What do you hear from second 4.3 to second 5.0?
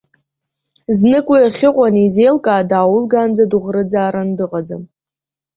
дыҟаӡам.